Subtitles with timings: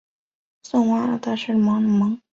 [0.63, 2.21] 圣瓦阿斯德隆格蒙。